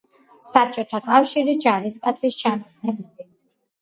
[0.45, 3.29] საბჭოთა კავშირის ჯარისკაცის ჩანაწერები.